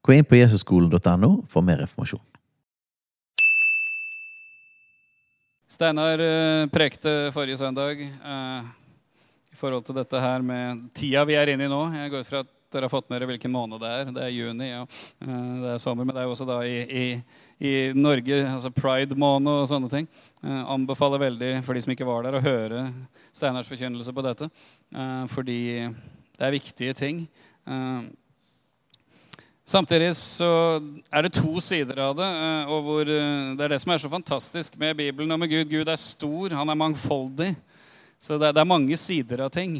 [0.00, 2.22] Gå inn på jesusskolen.no for mer informasjon.
[5.70, 8.70] Steinar eh, prekte forrige søndag eh,
[9.52, 11.84] i forhold til dette her med tida vi er inne i nå.
[11.94, 14.10] Jeg går ut fra at dere har fått med dere hvilken måned det er.
[14.14, 14.82] Det er juni, ja.
[15.22, 17.04] Eh, det er sommer, men det er jo også da i, i,
[17.66, 20.08] i Norge, altså pride-måned og sånne ting.
[20.42, 22.86] Eh, anbefaler veldig for de som ikke var der, å høre
[23.36, 24.50] Steinars forkynnelse på dette.
[24.94, 25.60] Eh, fordi
[25.90, 27.26] det er viktige ting.
[29.70, 30.46] Samtidig så
[31.14, 32.26] er det to sider av det.
[32.26, 35.48] eh, og hvor, eh, Det er det som er så fantastisk med Bibelen og med
[35.48, 35.68] Gud.
[35.70, 37.54] Gud er stor, han er mangfoldig.
[38.18, 39.76] Så det er mange sider av ting.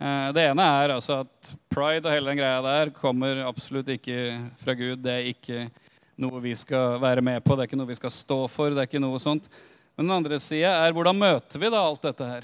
[0.00, 4.52] Eh, Det ene er altså at pride og hele den greia der kommer absolutt ikke
[4.56, 5.02] fra Gud.
[5.02, 5.70] Det er ikke
[6.16, 8.70] noe vi skal være med på, det er ikke noe vi skal stå for.
[8.70, 9.48] det er ikke noe sånt.
[9.96, 12.42] Men den andre sida er hvordan møter vi da alt dette her?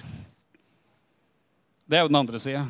[1.89, 2.67] Det er jo den andre sida.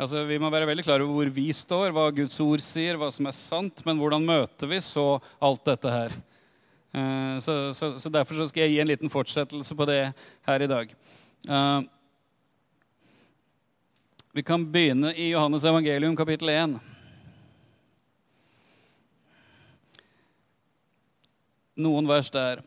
[0.00, 3.10] Altså, vi må være veldig klare over hvor vi står, hva Guds ord sier, hva
[3.12, 3.82] som er sant.
[3.84, 6.14] Men hvordan møter vi så alt dette her?
[6.96, 10.00] Eh, Så, så, så Derfor så skal jeg gi en liten fortsettelse på det
[10.48, 10.94] her i dag.
[11.48, 11.80] Eh,
[14.32, 16.78] Vi kan begynne i Johannes evangelium kapittel 1.
[21.76, 22.62] Noen vers der.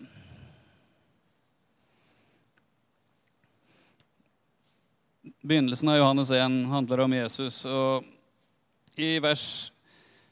[5.44, 7.66] Begynnelsen av Johannes 1 handler om Jesus.
[7.66, 8.06] og
[8.96, 9.74] I vers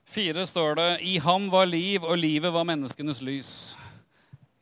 [0.08, 3.76] 4 står det I ham var liv, og livet var menneskenes lys.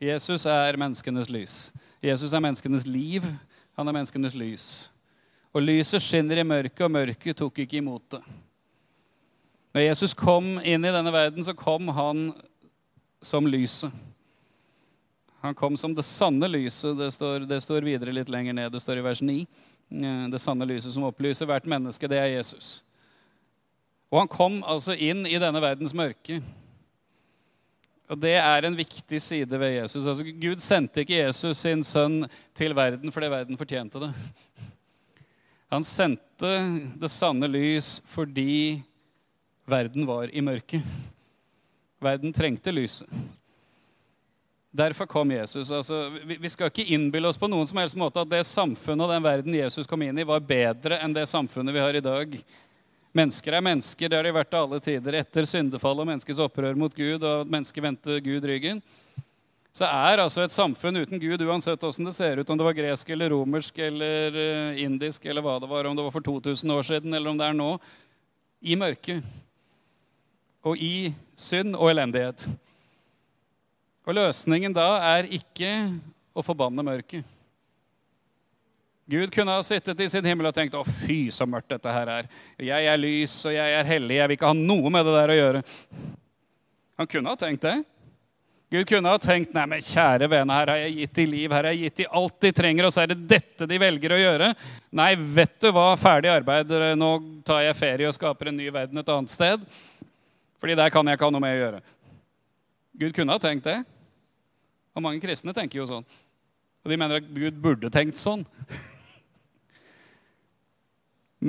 [0.02, 1.72] Jesus er menneskenes lys.
[2.02, 3.30] Jesus er menneskenes liv.
[3.78, 4.90] Han er menneskenes lys.
[5.54, 8.26] Og lyset skinner i mørket, og mørket tok ikke imot det.
[9.78, 12.32] Når Jesus kom inn i denne verden, så kom han
[13.22, 13.94] som lyset.
[15.46, 16.98] Han kom som det sanne lyset.
[16.98, 18.74] Det står, det står videre litt lenger ned.
[18.74, 19.44] Det står i vers 9.
[19.90, 22.84] Eh, Det sanne lyset som opplyser hvert menneske, det er Jesus.
[24.10, 26.40] Og han kom altså inn i denne verdens mørke.
[28.10, 30.06] Og det er en viktig side ved Jesus.
[30.06, 32.24] Altså, Gud sendte ikke Jesus sin sønn
[32.58, 34.10] til verden fordi verden fortjente det.
[35.70, 36.56] Han sendte
[36.98, 38.82] det sanne lys fordi
[39.70, 40.82] verden var i mørket.
[42.02, 43.06] Verden trengte lyset.
[44.72, 45.72] Derfor kom Jesus.
[45.72, 49.14] Altså, vi, skal ikke innbille oss på noen som helst måte at det samfunnet og
[49.16, 52.36] den verden Jesus kom inn i, var bedre enn det samfunnet vi har i dag.
[53.18, 55.18] Mennesker er mennesker, det har de vært til alle tider.
[55.24, 58.84] Etter syndefallet og menneskets opprør mot Gud og at mennesket vendte Gud ryggen,
[59.74, 62.78] så er altså et samfunn uten Gud, uansett åssen det ser ut, om det var
[62.78, 66.74] gresk eller romersk eller eh, indisk eller hva det var, om det var for 2000
[66.78, 67.74] år siden eller om det er nå,
[68.62, 69.26] i mørket.
[70.62, 72.46] Og i synd og elendighet.
[74.10, 75.70] Og løsningen da er ikke
[76.34, 77.36] å forbanne mørket.
[79.10, 82.10] Gud kunne ha sittet i sin himmel og tenkt å fy, så mørkt dette her
[82.14, 82.28] er.
[82.62, 84.18] Jeg er lys, og jeg er hellig.
[84.18, 85.62] Jeg vil ikke ha noe med det der å gjøre.
[87.02, 87.76] Han kunne ha tenkt det.
[88.70, 91.66] Gud kunne ha tenkt nei, men kjære vene, her har jeg gitt de liv, her
[91.66, 94.20] har jeg gitt de alt de trenger, og så er det dette de velger å
[94.22, 94.50] gjøre.
[95.02, 97.12] Nei, vet du hva, ferdig arbeid, nå
[97.46, 99.70] tar jeg ferie og skaper en ny verden et annet sted.
[100.62, 101.82] Fordi der kan jeg ikke ha noe med å gjøre.
[103.00, 103.80] Gud kunne ha tenkt det.
[104.96, 106.08] Og mange kristne tenker jo sånn.
[106.84, 108.46] Og de mener at Gud burde tenkt sånn.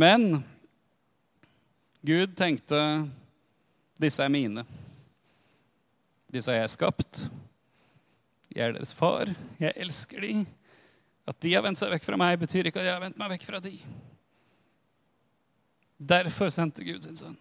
[0.02, 0.42] Men
[2.06, 2.80] Gud tenkte
[4.00, 4.64] disse er mine.
[6.30, 7.24] Disse har jeg skapt.
[8.50, 9.30] Jeg er deres far.
[9.60, 10.34] Jeg elsker de.
[11.28, 13.34] At de har vendt seg vekk fra meg, betyr ikke at jeg har vendt meg
[13.34, 13.74] vekk fra de.
[16.00, 17.36] Derfor sendte Gud sin sønn.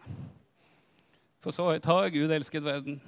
[1.39, 3.00] For så høyt har Gud elsket verden.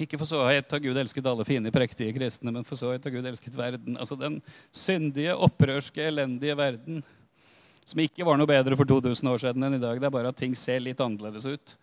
[0.00, 3.06] Ikke for så høyt har Gud elsket alle fine, prektige kristne, men for så høyt
[3.06, 3.96] har Gud elsket verden.
[3.96, 4.42] Altså den
[4.74, 7.04] syndige, opprørske, elendige verden
[7.86, 10.00] som ikke var noe bedre for 2000 år siden enn i dag.
[10.02, 11.76] Det er bare at ting ser litt annerledes ut.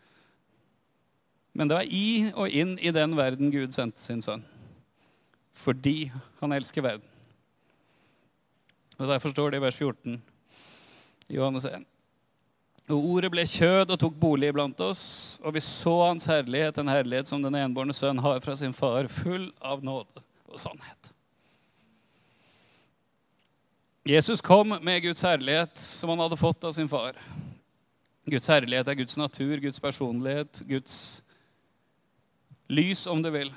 [1.55, 4.43] Men det var i og inn i den verden Gud sendte sin sønn.
[5.53, 6.11] Fordi
[6.41, 7.07] han elsker verden.
[8.99, 10.19] Og Derfor står det i vers 14
[11.29, 11.87] i Johannes 1.
[12.91, 16.91] Og ordet ble kjød og tok bolig iblant oss, og vi så hans herlighet, en
[16.91, 21.13] herlighet som den enbårne sønn har fra sin far, full av nåde og sannhet.
[24.03, 27.15] Jesus kom med Guds herlighet som han hadde fått av sin far.
[28.27, 30.97] Guds herlighet er Guds natur, Guds personlighet, Guds
[32.67, 33.53] lys, om du vil.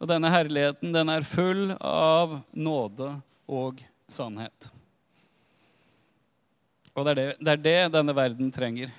[0.00, 3.14] Og denne herligheten, den er full av nåde
[3.48, 3.80] og
[4.12, 4.68] sannhet.
[7.00, 8.90] Og det er det, det er det, denne verden trenger.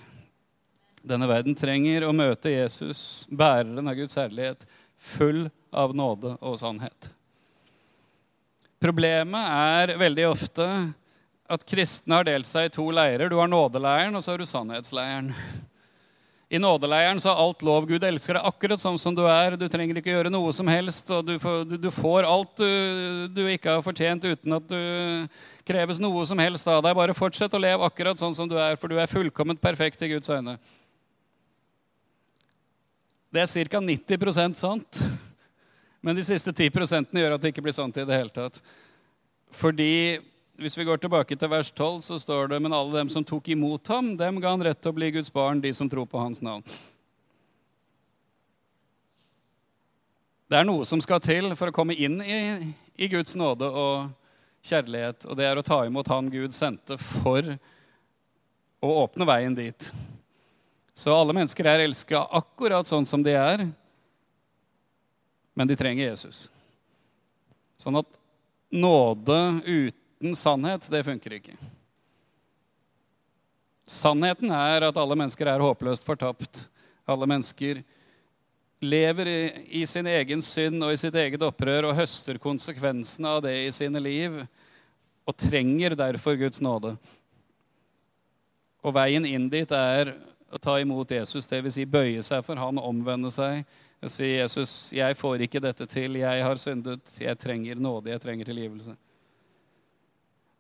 [1.05, 4.65] Denne verden trenger å møte Jesus, bæreren av Guds herlighet,
[4.97, 7.11] full av nåde og sannhet.
[8.81, 10.65] Problemet er veldig ofte
[11.51, 13.29] at kristne har delt seg i to leirer.
[13.29, 15.29] Du har nådeleiren, og så har du sannhetsleiren.
[16.51, 17.85] I nådeleiren så er alt lov.
[17.87, 19.53] Gud elsker deg akkurat sånn som du er.
[19.55, 23.27] Du trenger ikke gjøre noe som helst, og du får, du, du får alt du,
[23.31, 24.81] du, ikke har fortjent uten at du
[25.63, 26.97] kreves noe som helst av deg.
[26.97, 30.11] Bare fortsett å leve akkurat sånn som du er, for du er fullkomment perfekt i
[30.11, 30.57] Guds øyne.
[33.31, 33.79] Det er ca.
[33.87, 35.03] 90% sant.
[36.03, 38.59] Men de siste 10% gjør at det ikke blir sant i det hele tatt.
[39.55, 40.19] Fordi
[40.59, 43.47] hvis vi går tilbake til vers 12, så står det men alle dem som tok
[43.53, 46.21] imot ham, dem ga han rett til å bli Guds barn, de som tror på
[46.21, 46.65] hans navn.
[50.51, 52.39] Det er noe som skal til for å komme inn i,
[52.99, 54.09] i Guds nåde og
[54.67, 57.53] kjærlighet, og det er å ta imot Han Gud sendte for
[58.81, 59.91] å åpne veien dit.
[60.93, 63.63] Så alle mennesker er elska akkurat sånn som de er,
[65.55, 66.49] men de trenger Jesus.
[67.79, 68.19] Sånn at
[68.71, 71.55] nåde uten uten sannhet, det funker ikke.
[73.89, 76.67] Sannheten er at alle mennesker er håpløst fortapt.
[77.09, 77.81] Alle mennesker
[78.81, 79.41] lever i,
[79.81, 83.73] i, sin egen synd og i sitt eget opprør og høster konsekvensene av det i
[83.73, 84.37] sine liv
[85.25, 86.95] og trenger derfor Guds nåde.
[88.85, 90.15] Og veien inn dit er
[90.53, 91.79] å ta imot Jesus, dvs.
[91.79, 93.65] Si bøye seg for han, omvende seg
[94.01, 96.15] og si, 'Jesus, jeg får ikke dette til.
[96.17, 97.05] Jeg har syndet.
[97.21, 98.09] Jeg trenger nåde.
[98.09, 98.97] Jeg trenger tilgivelse.'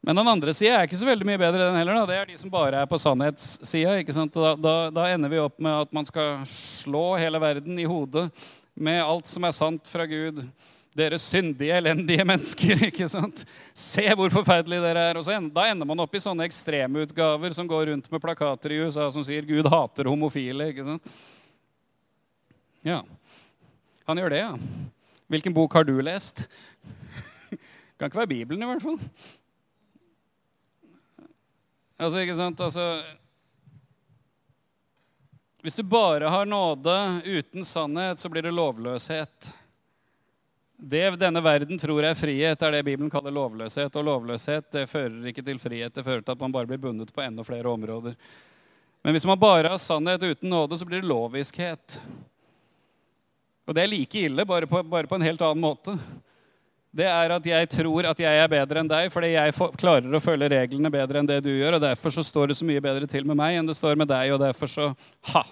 [0.01, 1.99] Men den andre sida er ikke så veldig mye bedre, den heller.
[1.99, 2.05] Da.
[2.09, 3.99] Det er de som bare er på sannhetssida.
[4.33, 8.31] Da, da, da, ender vi opp med at man skal slå hele verden i hodet
[8.73, 10.39] med alt som er sant fra Gud.
[10.97, 12.81] Dere syndige, elendige mennesker.
[12.89, 13.43] ikke sant?
[13.77, 15.19] Se hvor forferdelige dere er.
[15.19, 18.79] Og så Da ender man opp i sånne ekstremutgaver som går rundt med plakater i
[18.81, 20.71] USA som sier 'Gud hater homofile'.
[20.73, 21.13] ikke sant?
[22.81, 23.03] Ja.
[24.09, 24.57] Han gjør det, ja.
[25.29, 26.47] Hvilken bok har du lest?
[28.01, 28.97] kan ikke være Bibelen, i hvert fall.
[32.01, 32.61] Altså, ikke sant?
[32.65, 32.85] Altså,
[35.61, 36.95] hvis du bare har nåde
[37.25, 39.51] uten sannhet, så blir det lovløshet.
[40.81, 43.93] Det denne verden tror er frihet, er det Bibelen kaller lovløshet.
[43.93, 47.13] Og lovløshet det fører ikke til frihet, det fører til at man bare blir bundet
[47.13, 48.17] på enda flere områder.
[49.05, 51.99] Men hvis man bare har sannhet uten nåde, så blir det loviskhet.
[53.69, 55.99] Og det er like ille, bare på, bare på en helt annen måte
[56.91, 60.19] det er at jeg tror at jeg er bedre enn deg fordi jeg klarer å
[60.23, 61.77] følge reglene bedre enn det du gjør.
[61.77, 64.11] og Derfor så står det så mye bedre til med meg enn det står med
[64.11, 64.33] deg.
[64.35, 64.89] Og derfor så
[65.31, 65.45] ha,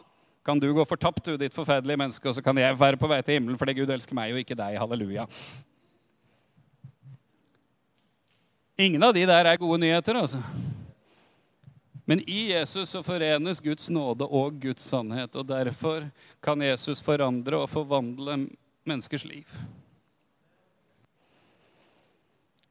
[0.44, 3.22] kan du gå fortapt, du ditt forferdelige menneske, og så kan jeg være på vei
[3.24, 4.76] til himmelen fordi Gud elsker meg og ikke deg.
[4.84, 5.30] Halleluja.
[8.80, 10.44] Ingen av de der er gode nyheter, altså.
[12.10, 15.36] Men i Jesus så forenes Guds nåde og Guds sannhet.
[15.40, 16.10] Og derfor
[16.44, 18.42] kan Jesus forandre og forvandle
[18.84, 19.60] menneskers liv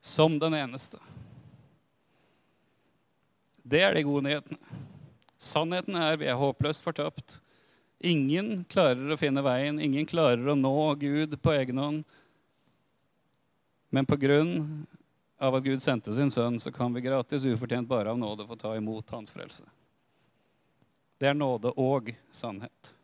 [0.09, 0.99] som den eneste.
[3.63, 4.79] Det er de gode nyhetene.
[5.39, 7.37] Sannheten er vi er håpløst fortapt.
[8.01, 12.07] Ingen klarer å finne veien, ingen klarer å nå Gud på egen hånd.
[13.93, 14.87] Men på grunn
[15.39, 18.57] av at Gud sendte sin sønn, så kan vi gratis, ufortjent bare av nåde, få
[18.59, 19.67] ta imot hans frelse.
[21.19, 22.95] Det er nåde og sannhet.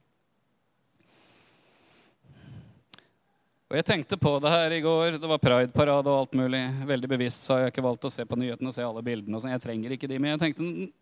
[3.74, 5.16] Og Jeg tenkte på det her i går.
[5.18, 6.60] Det var prideparade og alt mulig.
[6.86, 9.34] Veldig bevisst så har jeg ikke valgt å se på nyhetene og se alle bildene.
[9.34, 9.50] og sånn.
[9.50, 10.92] Jeg trenger ikke de, men jeg tenkte,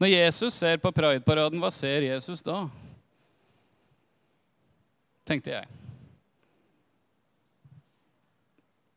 [0.00, 2.70] Når Jesus ser på prideparaden, hva ser Jesus da?
[5.28, 5.68] Tenkte jeg.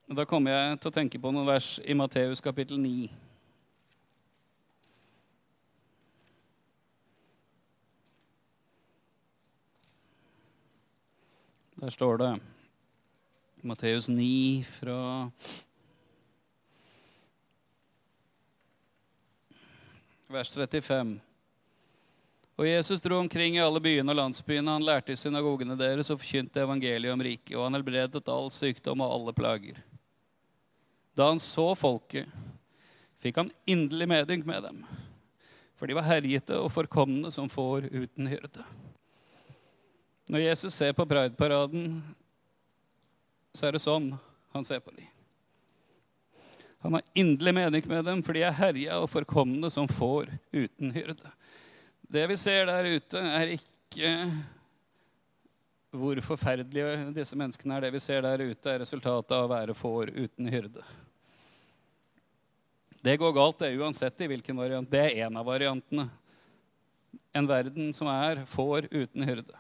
[0.07, 3.09] Og Da kommer jeg til å tenke på noen vers i Matteus kapittel 9.
[11.81, 12.31] Der står det
[13.61, 15.31] Matteus 9 fra
[20.31, 21.17] vers 35.
[22.55, 24.77] Og Jesus dro omkring i alle byene og landsbyene.
[24.77, 29.03] Han lærte i synagogene deres og forkynte evangeliet om riket, og han helbredet all sykdom
[29.03, 29.81] og alle plager.
[31.15, 32.31] Da han så folket,
[33.19, 34.85] fikk han inderlig medynk med dem,
[35.75, 38.63] for de var herjete og forkomne som får uten hyrde.
[40.31, 41.99] Når Jesus ser på prideparaden,
[43.53, 44.11] så er det sånn
[44.53, 45.07] han ser på dem.
[46.79, 50.93] Han har inderlig mening med dem, for de er herja og forkomne som får uten
[50.95, 51.33] hyrde.
[52.09, 54.13] Det vi ser der ute, er ikke
[55.91, 57.85] hvor forferdelige disse menneskene er.
[57.87, 60.85] Det vi ser der ute, er resultatet av å være får uten hyrde.
[63.03, 64.89] Det går galt det uansett i hvilken variant.
[64.89, 66.07] Det er en av variantene.
[67.35, 69.55] En verden som er får uten hyrde.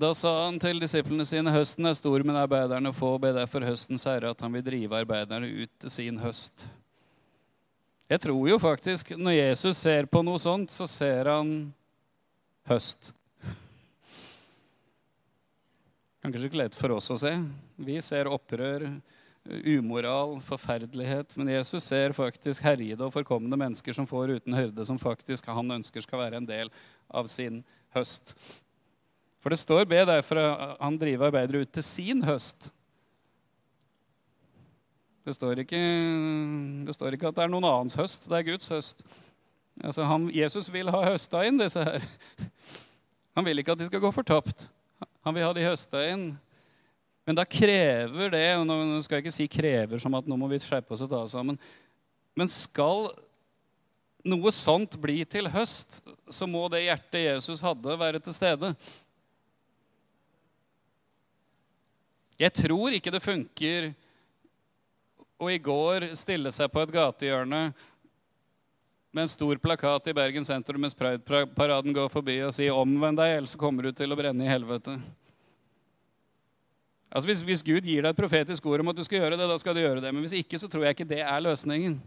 [0.00, 3.18] Da sa han til disiplene sine høsten er stor, men arbeiderne få.
[3.20, 6.64] Be derfor høstens herre at han vil drive arbeiderne ut til sin høst.
[8.08, 11.50] Jeg tror jo faktisk når Jesus ser på noe sånt, så ser han
[12.70, 13.10] høst.
[16.24, 17.34] Kanskje ikke lett for oss å se.
[17.76, 18.86] Vi ser opprør,
[19.74, 21.36] umoral, forferdelighet.
[21.36, 25.76] Men Jesus ser faktisk herjede og forkomne mennesker som får uten hyrde, som faktisk han
[25.76, 26.72] ønsker skal være en del
[27.12, 27.60] av sin
[27.92, 28.32] høst.
[29.40, 30.36] For det står 'be derfor
[30.80, 32.70] han driver arbeidere ut til sin høst'.
[35.24, 35.80] Det står, ikke,
[36.86, 38.24] det står ikke at det er noen annens høst.
[38.28, 39.04] Det er Guds høst.
[39.84, 42.04] Altså han, Jesus vil ha høsta inn disse her.
[43.36, 44.68] Han vil ikke at de skal gå fortapt.
[45.24, 46.24] Han vil ha de høsta inn.
[47.28, 50.48] Men da krever det og Nå skal jeg ikke si 'krever' som at nå må
[50.50, 51.58] vi skjerpe oss og ta oss sammen.
[52.34, 53.10] Men skal
[54.24, 58.74] noe sånt bli til høst, så må det hjertet Jesus hadde, være til stede.
[62.40, 63.90] Jeg tror ikke det funker
[65.40, 67.62] å i går stille seg på et gatehjørne
[69.10, 73.36] med en stor plakat i Bergen sentrum mens Pride-paraden går forbi og si 'omvend deg,
[73.36, 74.96] ellers kommer du til å brenne i helvete'.
[77.10, 79.48] Altså hvis, hvis, Gud gir deg et profetisk ord om at du skal gjøre det,
[79.50, 80.12] da skal du gjøre det.
[80.14, 82.00] Men hvis ikke, så tror jeg ikke det er løsningen.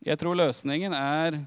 [0.00, 1.46] Jeg tror løsningen er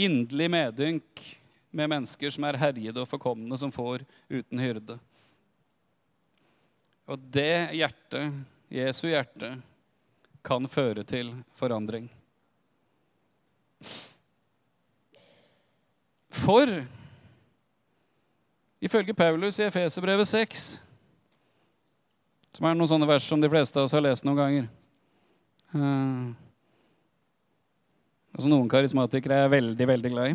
[0.00, 1.22] inderlig medynk
[1.70, 4.96] med mennesker som er herjede og forkomne, som får uten hyrde.
[7.10, 8.38] Og det hjertet,
[8.70, 9.56] Jesu hjerte,
[10.46, 12.06] kan føre til forandring.
[16.30, 16.70] For
[18.80, 20.68] ifølge Paulus i Efeserbrevet 6,
[22.54, 24.64] som er noen sånne vers som de fleste av oss har lest noen ganger
[25.74, 26.30] uh,
[28.34, 30.34] altså Noen karismatikere er veldig, veldig glad i.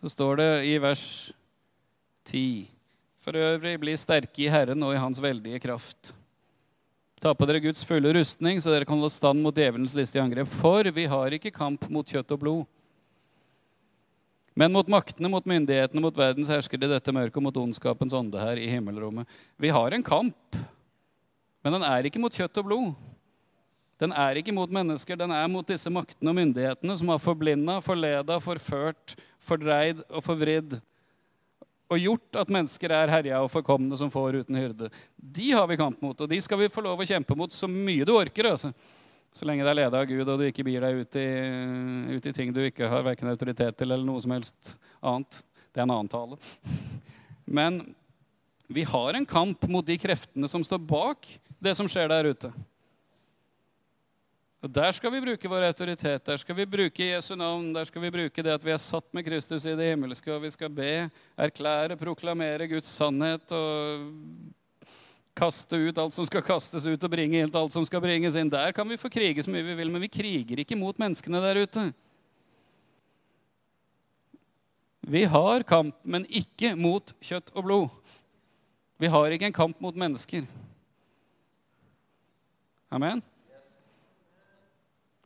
[0.00, 1.04] Så står det i vers
[2.28, 2.68] 10.
[3.22, 6.12] For øvrig, bli sterke i Herren og i Hans veldige kraft.
[7.22, 10.48] Ta på dere Guds fulle rustning, så dere kan holde stand mot djevelens listige angrep.
[10.50, 12.64] For vi har ikke kamp mot kjøtt og blod,
[14.58, 18.40] men mot maktene, mot myndighetene, mot verdens herskere i dette mørket og mot ondskapens ånde
[18.42, 19.24] her i himmelrommet.
[19.56, 20.58] Vi har en kamp,
[21.64, 22.90] men den er ikke mot kjøtt og blod.
[24.02, 27.78] Den er ikke mot mennesker, den er mot disse maktene og myndighetene som har forblinda,
[27.86, 30.80] forleda, forført, fordreid og forvridd
[31.92, 34.90] og gjort at mennesker er herja og forkomne som får uten hyrde.
[35.16, 37.68] De har vi kamp mot, og de skal vi få lov å kjempe mot så
[37.70, 38.50] mye du orker.
[38.52, 38.72] altså.
[39.32, 41.28] Så lenge det er leda av Gud, og du ikke byr deg ut i,
[42.16, 45.40] ut i ting du ikke har verken autoritet til eller noe som helst annet.
[45.72, 46.36] Det er en annen tale.
[47.48, 47.80] Men
[48.72, 51.28] vi har en kamp mot de kreftene som står bak
[51.62, 52.52] det som skjer der ute.
[54.62, 58.02] Og Der skal vi bruke vår autoritet, der skal vi bruke Jesu navn, der skal
[58.02, 60.70] vi bruke det at vi er satt med Kristus i det himmelske, og vi skal
[60.70, 64.04] be, erklære, proklamere Guds sannhet og
[65.34, 68.52] kaste ut alt som skal kastes ut, og bringe inn alt som skal bringes inn.
[68.52, 71.42] Der kan vi få krige så mye vi vil, men vi kriger ikke mot menneskene
[71.42, 71.88] der ute.
[75.02, 78.14] Vi har kamp, men ikke mot kjøtt og blod.
[79.02, 80.46] Vi har ikke en kamp mot mennesker.
[82.94, 83.26] Amen.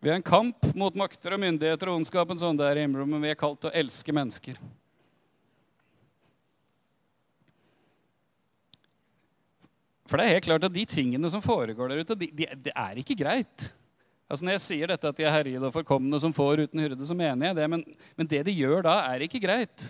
[0.07, 3.33] Vi har en kamp mot makter og myndigheter og ondskapen sånn der i himmelen, vi
[3.33, 4.61] er kalt til å elske mennesker.
[10.07, 12.71] For det er helt klart at de tingene som foregår der ute, det de, de
[12.71, 13.65] er ikke greit.
[14.31, 17.03] Altså Når jeg sier dette at de er herjede og forkomne som får uten hyrde,
[17.03, 17.67] så mener jeg det.
[17.75, 17.83] Men,
[18.15, 19.89] men det de gjør da, er ikke greit.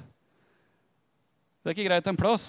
[1.61, 2.47] Det er ikke greit en plass.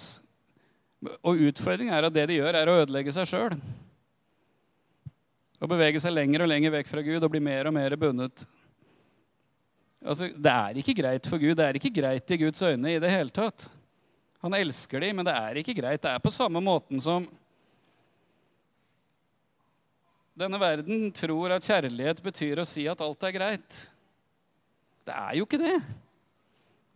[1.20, 3.60] Og utfordringen er at det de gjør, er å ødelegge seg sjøl.
[5.58, 8.46] Å bevege seg lenger og lenger vekk fra Gud og bli mer og mer bundet.
[10.06, 11.56] Altså, det er ikke greit for Gud.
[11.58, 13.66] Det er ikke greit i Guds øyne i det hele tatt.
[14.46, 16.04] Han elsker dem, men det er ikke greit.
[16.04, 17.26] Det er på samme måten som
[20.38, 23.80] denne verden tror at kjærlighet betyr å si at alt er greit.
[25.08, 25.78] Det er jo ikke det.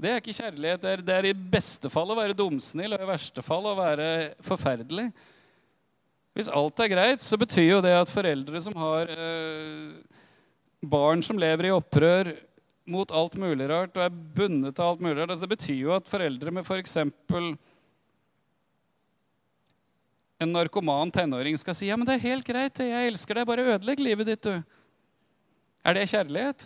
[0.01, 0.81] Det er ikke kjærlighet.
[0.83, 3.77] Det er, det er i beste fall å være dumsnill og i verste fall å
[3.77, 4.07] være
[4.45, 5.07] forferdelig.
[6.37, 9.99] Hvis alt er greit, så betyr jo det at foreldre som har eh,
[10.81, 12.31] barn som lever i opprør
[12.91, 15.93] mot alt mulig rart og er bundet av alt mulig rart altså Det betyr jo
[15.95, 16.97] at foreldre med f.eks.
[20.41, 23.67] en narkoman tenåring skal si ja, men det er helt greit, jeg elsker deg, bare
[23.75, 24.79] ødelegg livet ditt, du.
[25.85, 26.65] Er det kjærlighet?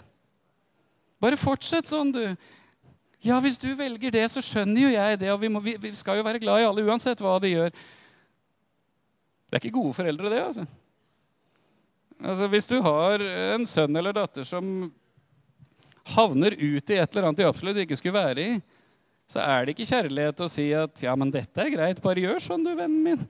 [1.20, 2.24] Bare fortsett sånn, du.
[3.26, 5.92] Ja, hvis du velger det, så skjønner jo jeg det, og vi, må, vi, vi
[5.98, 7.76] skal jo være glad i alle uansett hva de gjør.
[9.56, 10.40] Det er ikke gode foreldre, det.
[10.44, 10.64] altså.
[12.20, 13.22] Altså, Hvis du har
[13.56, 14.90] en sønn eller datter som
[16.12, 18.58] havner ut i et eller annet de absolutt ikke skulle være i,
[19.32, 22.44] så er det ikke kjærlighet å si at 'ja, men dette er greit, bare gjør
[22.44, 23.24] sånn, du, vennen min'.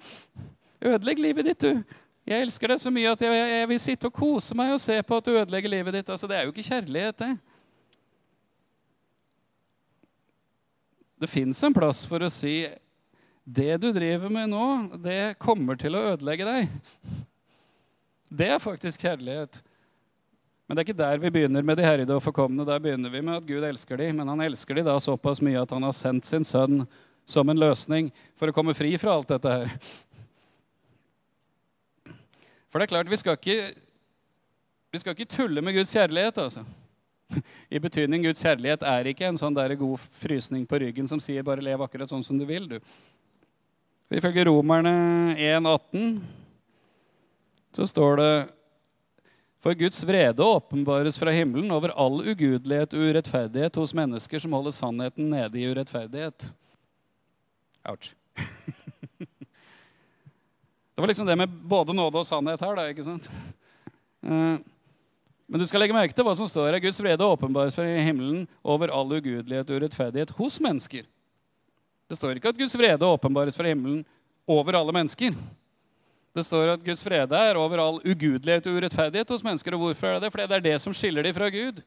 [0.82, 1.84] Ødelegg livet ditt, du.
[2.26, 4.98] Jeg elsker deg så mye at jeg, jeg vil sitte og kose meg og se
[5.04, 6.10] på at du ødelegger livet ditt.
[6.10, 7.38] Altså, Det er jo ikke kjærlighet, det.
[11.22, 12.66] Det fins en plass for å si
[13.46, 14.66] det du driver med nå,
[14.98, 16.76] det kommer til å ødelegge deg.
[18.34, 19.62] Det er faktisk kjærlighet.
[20.66, 22.66] Men det er ikke der vi begynner med de herrede og forkomne.
[22.66, 25.62] Der begynner vi med at Gud elsker dem, men han elsker dem da såpass mye
[25.62, 26.88] at han har sendt sin sønn
[27.26, 29.78] som en løsning for å komme fri fra alt dette her.
[32.70, 33.60] For det er klart, vi skal ikke,
[34.92, 36.66] vi skal ikke tulle med Guds kjærlighet, altså.
[37.74, 41.46] I betydning Guds kjærlighet er ikke en sånn der god frysning på ryggen som sier
[41.46, 42.80] 'bare lev akkurat sånn som du vil', du.
[44.14, 46.20] Ifølge Romerne 1,18
[47.74, 48.34] så står det
[49.66, 54.76] for Guds vrede åpenbares fra himmelen over all ugudelighet og urettferdighet hos mennesker som holder
[54.76, 56.52] sannheten nede i urettferdighet.
[57.90, 58.14] Ouch.
[60.94, 63.26] det var liksom det med både nåde og sannhet her, da, ikke sant?
[64.22, 64.62] Eh,
[65.46, 66.80] men du skal legge merke til hva som står her.
[66.86, 71.10] Guds vrede åpenbares fra himmelen over all ugudelighet og urettferdighet hos mennesker.
[72.10, 74.04] Det står ikke at Guds vrede åpenbares fra himmelen
[74.48, 75.34] over alle mennesker.
[76.36, 79.74] Det står at Guds frede er over all ugudelighet og urettferdighet hos mennesker.
[79.74, 80.32] Og hvorfor er det det?
[80.32, 81.82] Fordi det er det som skiller dem fra Gud.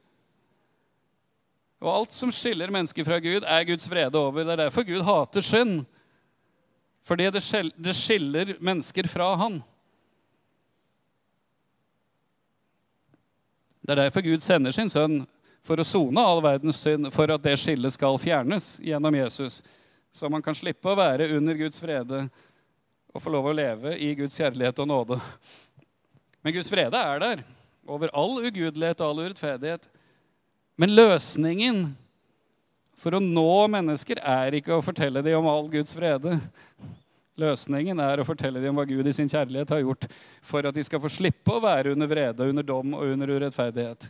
[1.78, 4.42] Og alt som skiller mennesker fra Gud, er Guds vrede over.
[4.42, 5.84] Det er derfor Gud hater synd.
[7.06, 9.62] Fordi det skiller mennesker fra Han.
[13.82, 15.22] Det er derfor Gud sender sin sønn
[15.64, 19.62] for å sone all verdens synd, for at det skillet skal fjernes gjennom Jesus.
[20.12, 22.24] Så man kan slippe å være under Guds frede
[23.14, 25.20] og få lov å leve i Guds kjærlighet og nåde.
[26.44, 27.46] Men Guds frede er der,
[27.88, 29.88] over all ugudelighet og all urettferdighet.
[30.78, 31.88] Men løsningen
[32.98, 36.36] for å nå mennesker er ikke å fortelle dem om all Guds frede.
[37.38, 40.08] Løsningen er å fortelle dem om hva Gud i sin kjærlighet har gjort
[40.42, 44.08] for at de skal få slippe å være under vrede, under dom og under urettferdighet.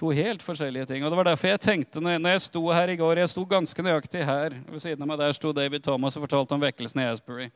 [0.00, 1.04] To helt forskjellige ting.
[1.04, 3.82] Og Det var derfor jeg tenkte når jeg sto her i går Jeg sto ganske
[3.84, 4.56] nøyaktig her.
[4.70, 7.50] Ved siden av meg der sto David Thomas og fortalte om vekkelsen i Asbury.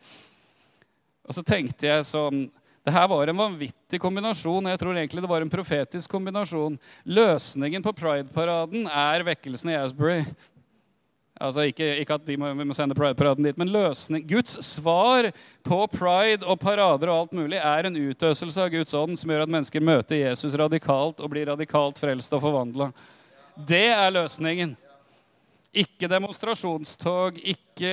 [1.26, 2.46] Og så tenkte jeg sånn
[2.86, 4.68] det her var en vanvittig kombinasjon.
[4.70, 6.76] Jeg tror egentlig det var en profetisk kombinasjon.
[7.02, 10.20] Løsningen på Pride-paraden er vekkelsen i Asbury.
[11.36, 14.22] Altså ikke, ikke at de må, vi må sende Pride-paraden dit, men løsning.
[14.28, 15.28] Guds svar
[15.66, 19.44] på pride og parader og alt mulig er en utøselse av Guds ånd som gjør
[19.44, 22.88] at mennesker møter Jesus radikalt og blir radikalt frelst og forvandla.
[23.68, 24.72] Det er løsningen.
[25.76, 27.92] Ikke demonstrasjonstog, ikke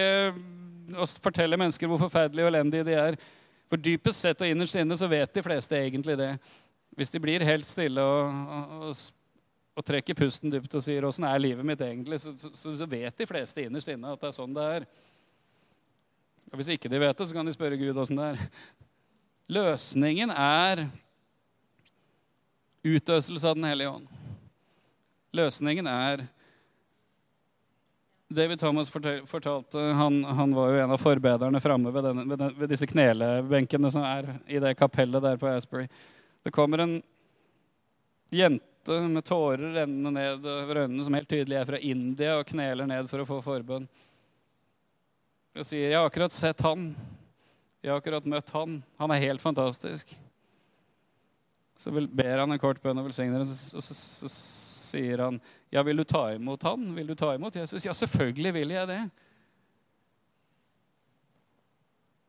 [0.95, 3.17] å fortelle mennesker hvor forferdelige og elendige de er.
[3.67, 6.31] For dypest sett og innerst inne så vet de fleste egentlig det.
[6.95, 8.95] Hvis de blir helt stille og, og, og
[9.73, 13.17] og trekker pusten dypt og sier 'Åssen er livet mitt egentlig?', så, så, så, vet
[13.17, 14.85] de fleste innerst inne at det er sånn det er.
[16.51, 18.43] Og Hvis ikke de vet det, så kan de spørre Gud åssen det er.
[19.49, 20.87] Løsningen er
[22.83, 24.07] utøselse av Den hellige ånd.
[25.33, 26.27] Løsningen er
[28.33, 32.87] David Thomas fortalte han, han, var jo en av forbederne framme ved, ved, ved, disse
[32.89, 35.85] knelebenkene som er i det kapellet der på Asbury.
[36.41, 36.95] Det kommer en
[38.33, 42.47] jente gråte med tårer rennende ned over øynene, som helt tydelig er fra India, og
[42.47, 43.87] kneler ned for å få forbønn.
[45.55, 46.95] Og sier, 'Jeg har akkurat sett han.
[47.81, 48.83] Jeg har akkurat møtt han.
[48.99, 50.17] Han er helt fantastisk.'
[51.77, 55.41] Så ber han en kort bønn og velsigner og så, så, så, sier han,
[55.71, 56.95] 'Ja, vil du ta imot han?
[56.95, 59.11] Vil du ta imot Jesus?' 'Ja, selvfølgelig vil jeg det.'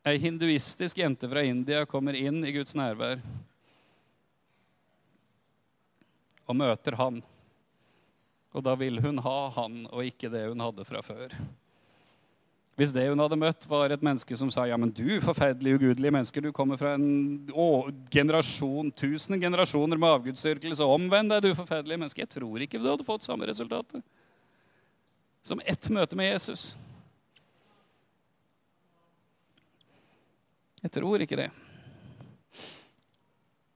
[0.05, 3.19] Ei hinduistisk jente fra India kommer inn i Guds nærvær
[6.45, 7.21] og møter han.
[8.55, 11.35] Og da vil hun ha han og ikke det hun hadde fra før.
[12.75, 16.11] Hvis det hun hadde møtt, var et menneske som sa ja, men du forferdelig ugudelige
[16.11, 22.01] mennesker, du kommer fra en å, generasjon, tusen generasjoner med avgudsdyrkelse, omvend deg, du forferdelige
[22.01, 22.25] menneske.
[22.25, 24.03] Jeg tror ikke du hadde fått samme resultatet
[25.45, 26.73] som ett møte med Jesus.
[30.81, 31.49] Jeg tror ikke det.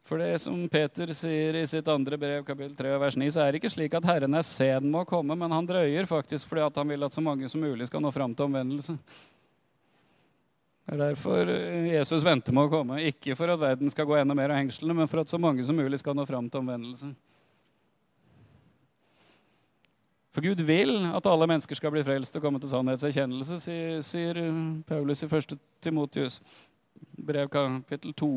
[0.09, 3.51] For det som Peter sier i sitt andre brev, kapittel 3, vers 9, så er
[3.51, 6.63] det ikke slik at Herren er sen med å komme, men han drøyer faktisk fordi
[6.65, 8.95] han vil at så mange som mulig skal nå fram til omvendelse.
[10.89, 11.51] Det er derfor
[11.85, 12.97] Jesus venter med å komme.
[13.05, 15.61] Ikke for at verden skal gå enda mer av hengslene, men for at så mange
[15.67, 17.11] som mulig skal nå fram til omvendelse.
[20.33, 23.61] For Gud vil at alle mennesker skal bli frelst og komme til sannhetserkjennelse,
[24.09, 24.41] sier
[24.89, 25.53] Paulus i 1.
[25.85, 26.39] Timotius,
[27.29, 28.31] brev kapittel 2.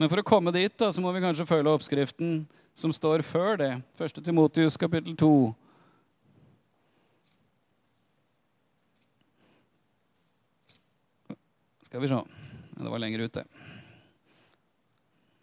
[0.00, 3.58] Men for å komme dit da, så må vi kanskje følge oppskriften som står før
[3.60, 3.68] det.
[4.00, 4.22] 1.
[4.24, 5.52] Timotius kapittel 2.
[11.90, 12.22] Skal vi se.
[12.80, 13.44] Det var lenger ute.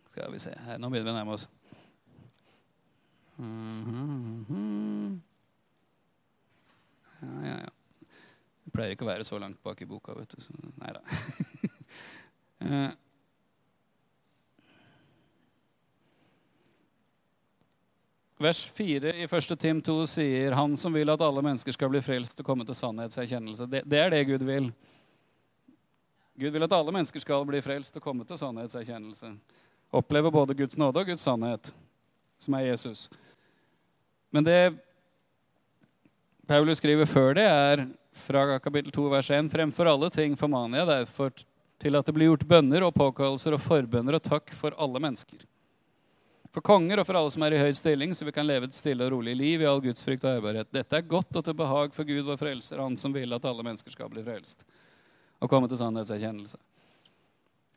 [0.10, 1.46] Skal vi se her, Nå begynner vi å nærme oss.
[3.38, 5.22] Mhm.
[7.22, 7.74] Ja, ja, ja.
[8.66, 10.42] Jeg pleier ikke å være så langt bak i boka, vet du.
[10.82, 11.02] Nei da.
[18.38, 19.60] Vers 4 i 1.
[19.60, 22.78] Tim 2 sier han som vil at alle mennesker skal bli frelst og komme til
[22.78, 23.66] sannhetserkjennelse.
[23.66, 24.68] Det, det er det Gud vil.
[26.38, 29.32] Gud vil at alle mennesker skal bli frelst og komme til sannhetserkjennelse.
[29.90, 31.72] Oppleve både Guds nåde og Guds sannhet,
[32.38, 33.08] som er Jesus.
[34.30, 34.62] Men det
[36.48, 40.94] Paulus skriver før det, er fra kapittel 2, vers 1.: Fremfor alle ting formaner jeg
[40.94, 41.34] derfor
[41.82, 45.42] til at det blir gjort bønner og påkallelser og forbønner og takk for alle mennesker
[46.58, 48.74] for konger og for alle som er i høy stilling, så vi kan leve et
[48.74, 50.70] stille og rolig liv i all Guds frykt og ærbarhet.
[50.74, 53.62] Dette er godt og til behag for Gud vår frelser, Han som vil at alle
[53.62, 54.66] mennesker skal bli frelst
[55.38, 56.58] og komme til sannhetserkjennelse.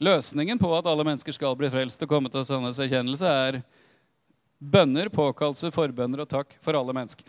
[0.01, 3.61] Løsningen på at alle mennesker skal bli frelst og komme til sannhetserkjennelse, er
[4.57, 7.29] bønner, påkallelse, forbønner og takk for alle mennesker.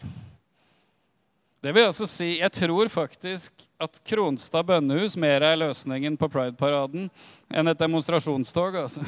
[1.62, 7.12] Det vil altså si, Jeg tror faktisk at Kronstad bønnehus mer er løsningen på Pride-paraden
[7.52, 8.76] enn et demonstrasjonstog.
[8.88, 9.04] altså.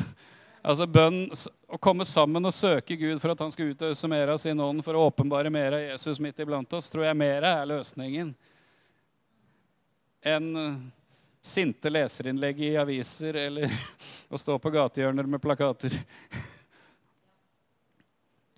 [0.64, 1.26] Altså bønn,
[1.68, 4.84] Å komme sammen og søke Gud for at han skal utøse mer av sin ånd,
[4.86, 8.32] for å åpenbare mer av Jesus midt iblant oss, tror jeg mer er løsningen
[10.24, 10.76] enn eh,
[11.44, 13.68] sinte leserinnlegg i aviser eller
[14.34, 15.98] å stå på gatehjørner med plakater.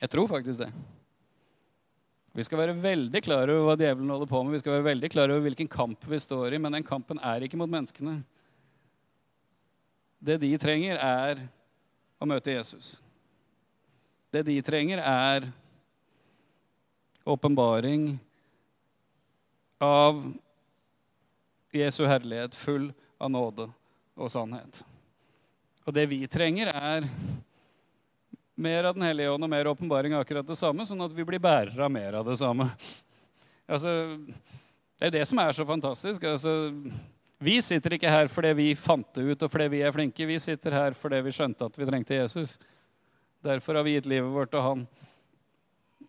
[0.04, 0.70] Jeg tror faktisk det.
[2.36, 4.54] Vi skal være veldig klar over hva djevelen holder på med.
[4.54, 7.48] Vi skal være veldig klar over hvilken kamp vi står i, men den kampen er
[7.48, 8.20] ikke mot menneskene.
[10.20, 11.42] Det de trenger, er
[12.26, 12.96] å møte Jesus.
[14.34, 15.48] Det de trenger, er
[17.26, 18.18] åpenbaring
[19.82, 20.20] av
[21.76, 23.70] Jesu herlighet, full av nåde
[24.16, 24.82] og sannhet.
[25.86, 27.08] Og det vi trenger, er
[28.56, 31.26] mer av Den hellige ånd og mer åpenbaring av akkurat det samme, sånn at vi
[31.28, 32.70] blir bærere av mer av det samme.
[33.68, 33.92] Altså,
[34.96, 36.24] det er det som er så fantastisk.
[36.24, 36.72] Altså,
[37.38, 40.28] vi sitter ikke her fordi vi fant det ut og fordi vi er flinke.
[40.28, 42.56] Vi sitter her fordi vi skjønte at vi trengte Jesus.
[43.44, 44.86] Derfor har vi gitt livet vårt til han.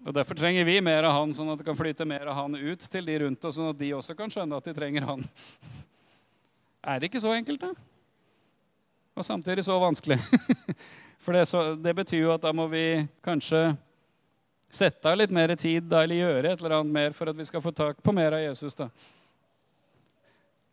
[0.06, 2.54] Og Derfor trenger vi mer av han, sånn at det kan flyte mer av han
[2.54, 5.24] ut til de rundt oss, sånn at de også kan skjønne at de trenger han.
[6.86, 7.72] Er det ikke så enkelt, da?
[9.16, 10.20] Og samtidig så vanskelig.
[11.24, 13.72] For det, så, det betyr jo at da må vi kanskje
[14.70, 17.46] sette av litt mer tid da, eller gjøre et eller annet mer for at vi
[17.48, 18.76] skal få tak på mer av Jesus.
[18.78, 18.90] da.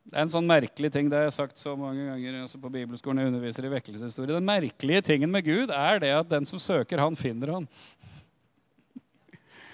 [0.04, 2.72] Det er en sånn merkelig ting, det har jeg sagt så mange ganger også på
[2.74, 4.36] bibelskolen jeg underviser i vekkelseshistorie.
[4.36, 7.68] Den merkelige tingen med Gud er det at den som søker, han finner han.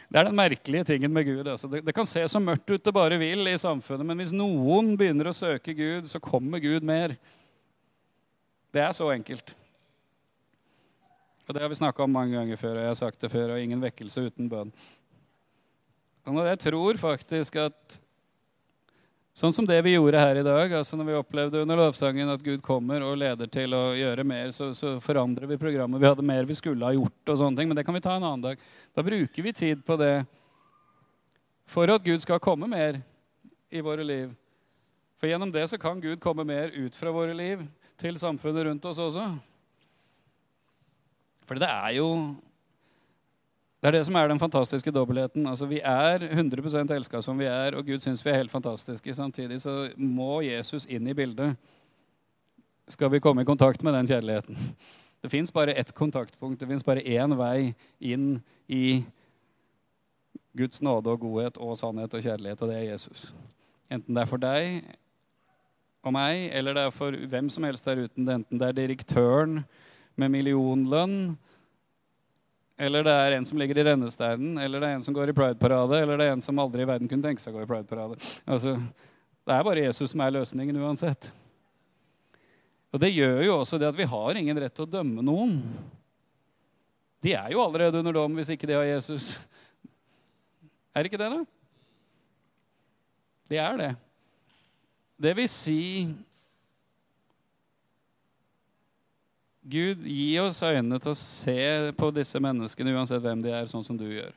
[0.09, 1.47] Det er den merkelige tingen med Gud.
[1.47, 1.69] Altså.
[1.69, 4.95] Det, det, kan se så mørkt ut det bare vil i samfunnet, men hvis noen
[4.97, 7.13] begynner å søke Gud, så kommer Gud mer.
[8.73, 9.53] Det er så enkelt.
[11.47, 13.55] Og Det har vi snakka om mange ganger før, og jeg har sagt det før,
[13.55, 14.73] og ingen vekkelse uten bønn.
[16.29, 17.99] Og jeg tror faktisk at
[19.39, 20.73] Sånn som det vi gjorde her i dag.
[20.81, 24.49] altså Når vi opplevde under lovsangen at Gud kommer og leder til å gjøre mer,
[24.51, 26.01] så, så, forandrer vi programmet.
[26.01, 28.17] Vi hadde mer vi skulle ha gjort, og sånne ting, men det kan vi ta
[28.17, 28.65] en annen dag.
[28.91, 30.25] Da bruker vi tid på det
[31.71, 32.99] for at Gud skal komme mer
[33.71, 34.33] i våre liv.
[35.21, 37.63] For gjennom det så kan Gud komme mer ut fra våre liv
[38.01, 39.23] til samfunnet rundt oss også.
[41.47, 42.11] For det er jo
[43.79, 45.45] det er det som er den fantastiske dobbeltheten.
[45.47, 49.13] Altså, vi er 100% elska som vi er, og Gud syns vi er helt fantastiske.
[49.15, 51.55] Samtidig så må Jesus inn i bildet.
[52.91, 54.57] Skal vi komme i kontakt med den kjærligheten.
[55.21, 56.59] Det fins bare ett kontaktpunkt.
[56.59, 59.05] Det fins bare én vei inn i
[60.57, 63.29] Guds nåde og godhet og sannhet og kjærlighet, og det er Jesus.
[63.91, 64.81] Enten det er for deg
[66.03, 68.41] og meg, eller det er for hvem som helst der uten det.
[68.41, 69.61] Enten det er direktøren
[70.19, 71.37] med millionlønn
[72.79, 75.35] eller det er en som ligger i rennesteinen, eller det er en som går i
[75.35, 77.67] Pride-parade, eller det er en som aldri i verden kunne tenke seg å gå i
[77.67, 78.15] Pride-parade.
[78.47, 78.77] Altså,
[79.43, 81.27] det er bare Jesus som er løsningen uansett.
[82.95, 85.59] Og Det gjør jo også det at vi har ingen rett til å dømme noen.
[87.19, 89.33] De er jo allerede under dom hvis ikke de har Jesus.
[90.95, 91.43] Er det ikke det, da?
[93.49, 93.91] Det er det.
[95.19, 95.81] Det vil si
[99.69, 101.59] Gud, gi oss øynene til å se
[101.97, 104.33] på disse menneskene, uansett hvem de er, sånn som du gjør.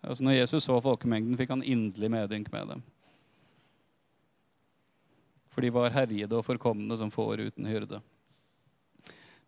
[0.00, 2.84] Altså når Jesus så folkemengden, fikk han inderlig medynk med dem.
[5.50, 8.00] For de var herjede og forkomne som får uten hyrde.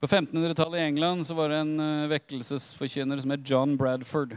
[0.02, 4.34] På 1500-tallet i England så var det en uh, vekkelsesforkynner som het John Bradford.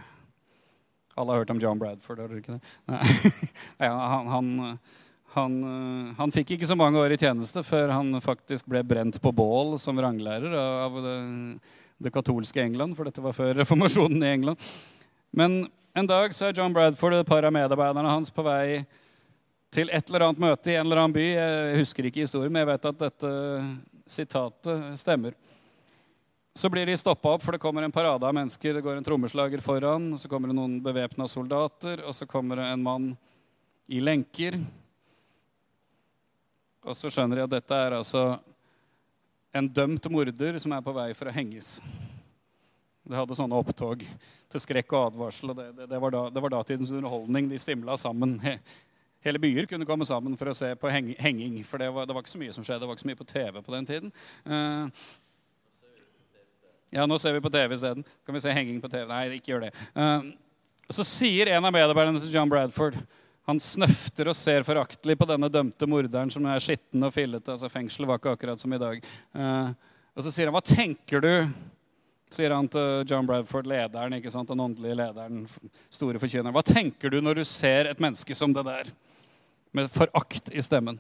[1.18, 2.74] Alle har hørt om John Bradford, har dere ikke det?
[2.92, 3.02] Nei.
[3.82, 4.52] han, han,
[5.36, 9.20] han, uh, han, fikk ikke så mange år i tjeneste før han faktisk ble brent
[9.22, 11.18] på bål som ranglærer av det,
[12.08, 14.70] det katolske England, for dette var før reformasjonen i England.
[15.36, 18.84] Men en dag så er John Bradford og et par av medarbeiderne hans på vei
[19.76, 21.26] til et eller annet møte i en eller annen by.
[21.36, 23.32] Jeg husker ikke historien, men jeg vet at dette
[24.08, 25.36] sitatet stemmer.
[26.56, 28.78] Så blir de stoppa opp, for det kommer en parade av mennesker.
[28.78, 32.70] Det går en trommeslager foran, så kommer det noen bevæpna soldater, og så kommer det
[32.72, 33.10] en mann
[33.92, 34.56] i lenker.
[36.86, 38.24] Og så skjønner de at dette er altså
[39.56, 41.80] en dømt morder som er på vei for å henges.
[43.06, 44.04] De hadde sånne opptog
[44.52, 45.54] til skrekk og advarsel.
[45.54, 47.50] og Det, det, det var, da, det var datidens underholdning.
[47.50, 48.38] De stimla sammen
[49.26, 51.56] Hele byer kunne komme sammen for å se på heng henging.
[51.66, 52.84] For det var, det var, ikke så mye som skjedde.
[52.84, 54.12] Det var ikke så mye på TV på den tiden.
[54.46, 54.86] Uh,
[56.94, 58.06] ja, nå ser vi på TV isteden.
[58.22, 59.08] Kan vi se henging på TV?
[59.10, 59.72] Nei, ikke gjør det.
[59.98, 60.30] Uh,
[60.94, 63.00] så sier en av medarbeiderne til John Bradford
[63.46, 67.52] Han snøfter og ser foraktelig på denne dømte morderen som er skitten og fillete.
[67.54, 69.06] altså Fengselet var ikke akkurat som i dag.
[69.38, 69.70] Uh,
[70.16, 71.74] og så sier han, 'Hva tenker du?'
[72.36, 75.48] sier han til John Bradford, lederen, ikke sant, den åndelige lederen,
[75.90, 76.54] store forkynneren.
[76.56, 78.92] 'Hva tenker du når du ser et menneske som det der?'
[79.72, 81.00] med forakt i stemmen.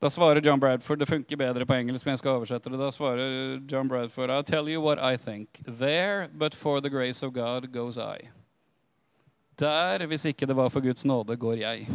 [0.00, 2.78] Da svarer John Bradford Det funker bedre på engelsk, men jeg skal oversette det.
[2.78, 5.60] Da svarer John Bradford I'll tell you what I think.
[5.64, 8.28] There, but for the grace of God, goes I.
[9.56, 11.86] Der, hvis ikke det var for Guds nåde, går jeg.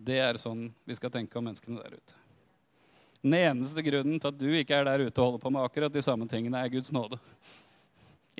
[0.00, 2.16] Det er sånn vi skal tenke om menneskene der ute.
[3.20, 5.92] Den eneste grunnen til at du ikke er der ute og holder på med akkurat
[5.92, 7.20] de samme tingene, er Guds nåde.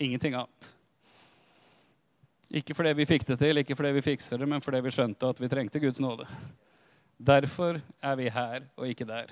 [0.00, 0.70] Ingenting annet.
[2.50, 5.30] Ikke fordi vi fikk det til, ikke fordi vi fikser det, men fordi vi skjønte
[5.30, 6.26] at vi trengte Guds nåde.
[7.20, 9.30] Derfor er vi her og ikke der.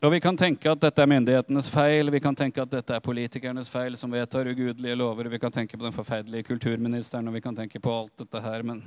[0.00, 3.02] Og Vi kan tenke at dette er myndighetenes feil, vi kan tenke at dette er
[3.04, 7.42] politikernes feil som vedtar ugudelige lover, vi kan tenke på den forferdelige kulturministeren og vi
[7.44, 8.62] kan tenke på alt dette her.
[8.64, 8.80] Men,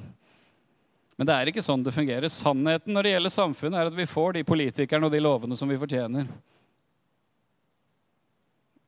[1.14, 2.26] men det er ikke sånn det fungerer.
[2.34, 5.70] Sannheten når det gjelder samfunnet, er at vi får de politikerne og de lovene som
[5.70, 6.26] vi fortjener.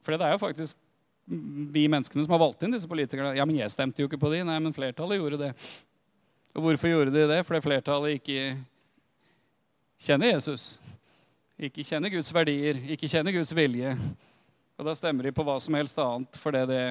[0.01, 0.81] For det er jo faktisk
[1.75, 3.35] vi menneskene som har valgt inn disse politikerne.
[3.37, 4.41] Ja, men jeg stemte jo ikke på de.
[4.45, 5.51] Nei, men flertallet gjorde det.
[6.57, 7.39] Og hvorfor gjorde de det?
[7.45, 8.55] Fordi flertallet ikke
[10.05, 10.67] kjenner Jesus.
[11.55, 13.93] Ikke kjenner Guds verdier, ikke kjenner Guds vilje.
[14.75, 16.83] Og da stemmer de på hva som helst annet fordi det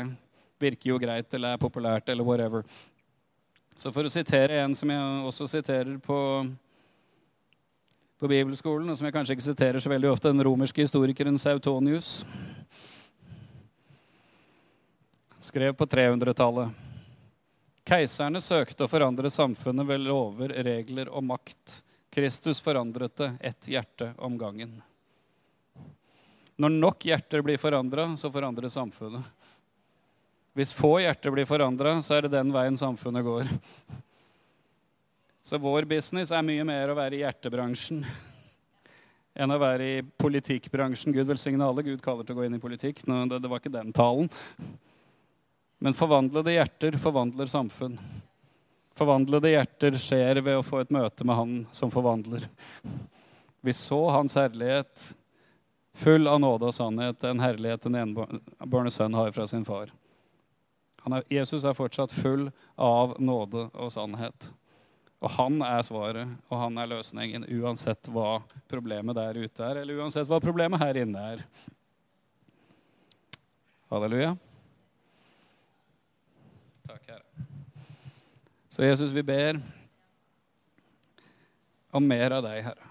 [0.63, 2.65] virker jo greit eller er populært eller whatever.
[3.77, 6.19] Så for å sitere en som jeg også siterer på,
[8.17, 12.23] på bibelskolen, og som jeg kanskje ikke siterer så veldig ofte, den romerske historikeren Sautonius
[15.45, 16.71] skrev på 300-tallet.
[17.85, 21.83] Keiserne søkte å forandre samfunnet ved lover, regler og makt.
[22.15, 24.77] Kristus forandret det ett hjerte om gangen.
[26.57, 29.25] Når nok hjerter blir forandra, så forandres samfunnet.
[30.55, 33.51] Hvis få hjerter blir forandra, så er det den veien samfunnet går.
[35.43, 38.05] Så vår business er mye mer å være i hjertebransjen
[39.35, 41.13] enn å være i politikkbransjen.
[41.13, 41.83] Gud velsigne alle.
[41.83, 43.03] Gud kaller til å gå inn i politikk.
[43.03, 44.31] det, det var ikke den talen.
[45.83, 47.99] Men forvandlede hjerter forvandler samfunn.
[48.95, 52.47] Forvandlede hjerter skjer ved å få et møte med Han som forvandler.
[53.65, 55.15] Vi så Hans herlighet,
[55.99, 59.91] full av nåde og sannhet, den herlighet den enbårne sønn har fra sin far.
[61.05, 62.49] Er, Jesus er fortsatt full
[62.81, 64.51] av nåde og sannhet.
[65.25, 70.03] Og han er svaret, og han er løsningen, uansett hva problemet der ute er, eller
[70.03, 71.45] uansett hva problemet her inne er.
[73.89, 74.35] Halleluja.
[76.85, 77.49] Takk, Herre.
[78.75, 79.61] Så Jesus, vi ber
[81.91, 82.89] om mer av deg, Herre.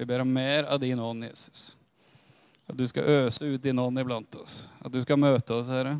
[0.00, 1.76] Vi ber om mer av din ånd, Jesus.
[2.64, 4.62] At du skal øse ut din ånd iblant oss.
[4.80, 5.98] At du skal møte oss, Herre.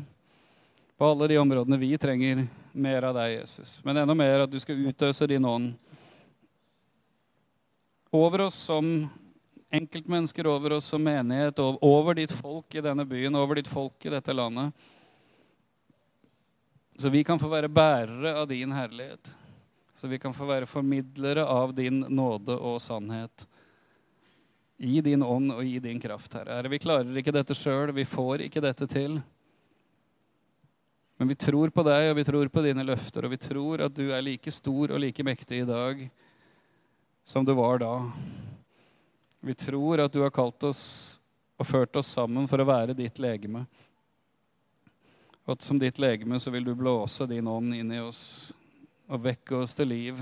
[0.97, 2.41] På alle de områdene vi trenger
[2.73, 3.75] mer av deg, Jesus.
[3.85, 5.75] Men enda mer at du skal utøse din ånd
[8.09, 8.89] over oss som
[9.69, 14.15] enkeltmennesker, over oss som menighet, over ditt folk i denne byen, over ditt folk i
[14.17, 14.73] dette landet.
[17.01, 19.31] Så vi kan få være bærere av din herlighet.
[19.97, 23.47] Så vi kan få være formidlere av din nåde og sannhet.
[24.77, 26.59] I din ånd og i din kraft, Herre.
[26.59, 27.89] Herre, vi klarer ikke dette sjøl.
[27.97, 29.17] Vi får ikke dette til.
[31.17, 33.97] Men vi tror på deg, og vi tror på dine løfter, og vi tror at
[33.97, 36.05] du er like stor og like mektig i dag
[37.25, 37.95] som du var da.
[39.41, 40.83] Vi tror at du har kalt oss
[41.57, 43.65] og ført oss sammen for å være ditt legeme.
[45.45, 48.53] Og som ditt legeme så vil du blåse din ånd inn i oss
[49.11, 50.19] og vekke oss til liv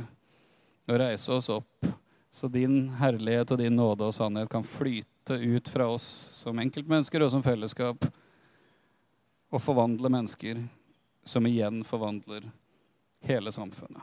[0.90, 1.86] og reise oss opp,
[2.32, 6.08] så din herlighet og din nåde og sannhet kan flyte ut fra oss
[6.40, 8.08] som enkeltmennesker og som fellesskap,
[9.50, 10.64] og forvandle mennesker
[11.26, 12.46] som igjen forvandler
[13.26, 14.02] hele samfunnet.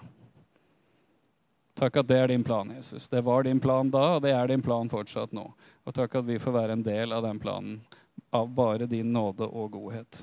[1.76, 3.08] Takk at det er din plan, Jesus.
[3.08, 5.44] Det var din plan da, og det er din plan fortsatt nå.
[5.84, 7.82] Og takk at vi får være en del av den planen,
[8.32, 10.22] av bare din nåde og godhet.